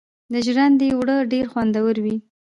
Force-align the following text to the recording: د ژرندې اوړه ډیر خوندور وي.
د 0.33 0.33
ژرندې 0.45 0.87
اوړه 0.95 1.17
ډیر 1.31 1.45
خوندور 1.51 1.95
وي. 2.03 2.15